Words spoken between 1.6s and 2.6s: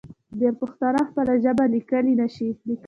لیکلی نشي.